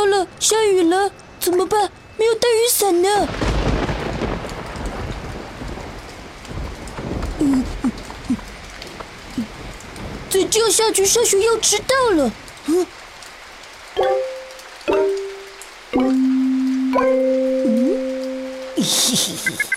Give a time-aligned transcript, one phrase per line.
[0.00, 1.92] 糟了，下雨了怎么办？
[2.16, 3.28] 没有带雨伞呢。
[7.40, 7.62] 嗯，
[10.30, 12.32] 再这样下去，上学要迟到了。
[12.64, 12.86] 嗯，
[13.96, 14.06] 嗯，
[18.76, 19.69] 嘿嘿嘿。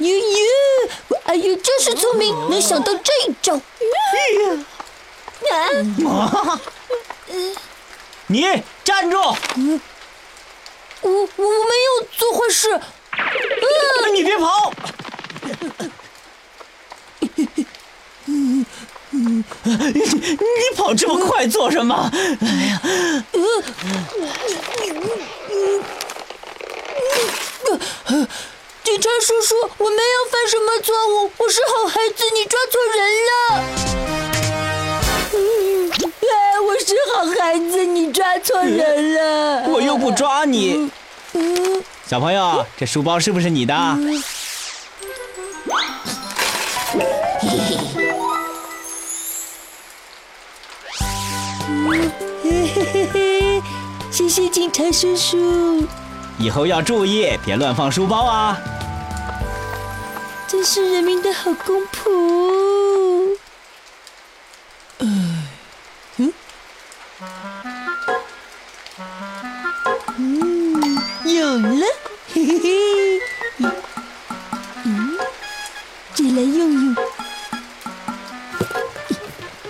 [0.00, 0.22] 悠悠，
[1.08, 3.54] 我阿优真是聪明，能想到这一招。
[6.08, 6.60] 啊！
[8.26, 8.46] 你
[8.82, 9.18] 站住！
[9.18, 9.36] 我
[11.02, 12.80] 我我没有做坏事。
[14.14, 14.72] 你别跑！
[19.62, 22.10] 你跑这么快做什么？
[22.12, 22.80] 哎呀！
[29.00, 33.32] 警察叔叔，我没有犯什么错误，我是好孩子，你抓错人了。
[36.20, 39.64] 哎，我是好孩子，你抓错人了。
[39.70, 40.90] 我又不抓你。
[41.32, 43.74] 嗯，小朋友，这书包是不是你的？
[52.42, 53.62] 嘿嘿嘿嘿，
[54.10, 55.88] 谢谢警察叔叔。
[56.38, 58.58] 以后要注意，别乱放书包啊！
[60.50, 63.38] 真是人民的好公仆。
[64.98, 65.46] 嗯，
[70.16, 71.86] 嗯，有了，
[72.34, 73.20] 嘿嘿嘿。
[74.82, 75.16] 嗯，
[76.16, 76.96] 再来用用。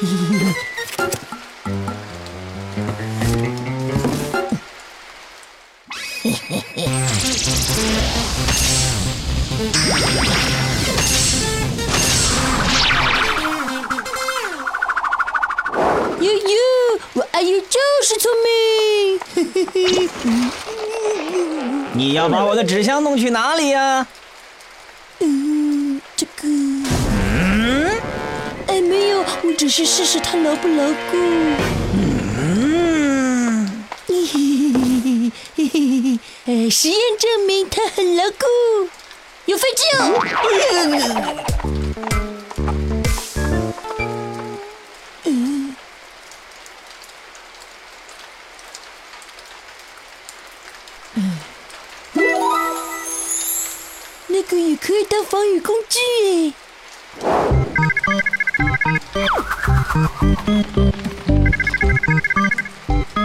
[0.00, 0.10] 嘿嘿
[0.40, 0.54] 嘿。
[9.56, 10.73] 悠
[17.50, 18.50] 悠，我就是聪明。
[21.94, 24.06] 你要把我的纸箱弄去哪里呀？
[25.20, 26.42] 嗯，这个……
[26.42, 27.90] 嗯，
[28.66, 31.16] 哎，没有，我只是试试它牢不牢固。
[32.38, 34.38] 嗯，嘿嘿
[34.72, 38.46] 嘿嘿嘿，哎，实验证明它很牢固，
[39.46, 40.02] 有废弃哦。
[41.64, 41.80] 嗯。
[51.16, 51.38] 嗯
[54.26, 56.52] 那个也可以当防雨工具耶。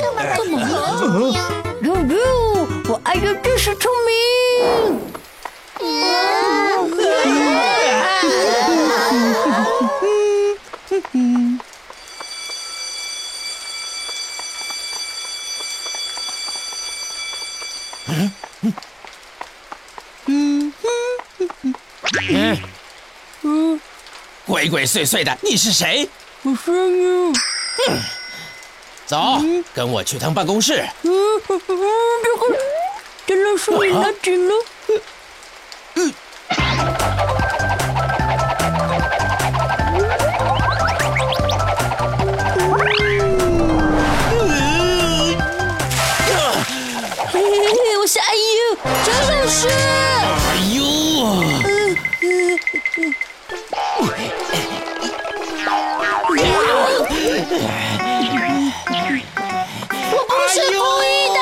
[0.00, 0.64] 干嘛呢？
[1.82, 2.16] 悠悠，
[2.88, 4.12] 我阿优真是聪明。
[20.26, 20.72] 嗯，
[23.42, 23.80] 嗯，
[24.46, 26.08] 鬼鬼祟祟的，你是谁？
[26.42, 27.32] 我是你。
[29.06, 29.40] 走，
[29.74, 30.86] 跟我去趟办公室。
[31.02, 31.10] 嗯，
[31.46, 31.64] 这个，
[33.26, 34.52] 这老师你拿纸呢？
[48.82, 49.68] 阿优，张老师。
[49.68, 50.82] 哎呦！
[60.10, 61.38] 我不是故意的。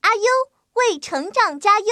[0.00, 0.20] 阿优
[0.74, 1.86] 为成长加油。